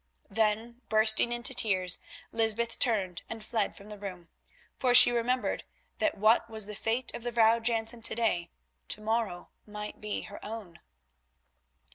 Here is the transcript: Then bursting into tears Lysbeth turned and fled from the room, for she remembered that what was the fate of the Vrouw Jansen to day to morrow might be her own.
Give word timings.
Then 0.31 0.81
bursting 0.89 1.31
into 1.31 1.53
tears 1.53 1.99
Lysbeth 2.31 2.79
turned 2.79 3.21
and 3.29 3.45
fled 3.45 3.75
from 3.75 3.89
the 3.89 3.99
room, 3.99 4.29
for 4.75 4.95
she 4.95 5.11
remembered 5.11 5.63
that 5.99 6.17
what 6.17 6.49
was 6.49 6.65
the 6.65 6.73
fate 6.73 7.13
of 7.13 7.21
the 7.21 7.31
Vrouw 7.31 7.59
Jansen 7.61 8.01
to 8.01 8.15
day 8.15 8.49
to 8.87 8.99
morrow 9.01 9.49
might 9.67 10.01
be 10.01 10.23
her 10.23 10.43
own. 10.43 10.79